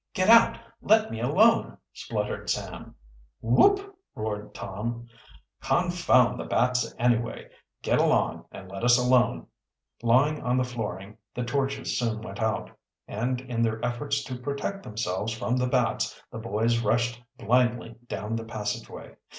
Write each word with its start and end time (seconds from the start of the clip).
"Get 0.15 0.29
out! 0.31 0.57
Let 0.81 1.11
me 1.11 1.19
alone!" 1.19 1.77
spluttered 1.93 2.49
Sam. 2.49 2.95
"Whoop!" 3.39 3.95
roared 4.15 4.51
Tom. 4.55 5.05
"Confound 5.61 6.39
the 6.39 6.45
bats 6.45 6.91
anyway! 6.97 7.51
Get 7.83 7.99
along 7.99 8.45
and 8.51 8.67
let 8.71 8.83
us 8.83 8.97
alone!" 8.97 9.45
Lying 10.01 10.41
on 10.41 10.57
the 10.57 10.63
flooring 10.63 11.17
the 11.35 11.43
torches 11.43 11.99
soon 11.99 12.19
went 12.23 12.41
out, 12.41 12.71
and 13.07 13.41
in 13.41 13.61
their 13.61 13.79
efforts 13.85 14.23
to 14.23 14.39
protect 14.39 14.81
themselves 14.81 15.33
from 15.33 15.55
the 15.55 15.67
bats 15.67 16.19
the 16.31 16.39
boys 16.39 16.79
rushed 16.79 17.21
blindly 17.37 17.95
down 18.07 18.35
the 18.37 18.43
passageway. 18.45 19.15